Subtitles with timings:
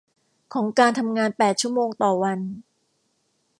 [0.53, 2.39] ของการทำงานแปดชั่วโมงต่อวัน